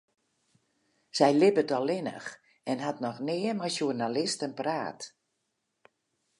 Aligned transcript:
Sy 1.17 1.29
libbet 1.35 1.73
allinnich 1.77 2.29
en 2.71 2.77
hat 2.85 2.97
noch 3.03 3.19
nea 3.27 3.53
mei 3.57 3.71
sjoernalisten 3.75 4.53
praat. 4.59 4.99